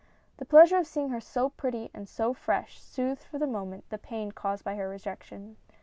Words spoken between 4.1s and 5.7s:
caused by her rejection.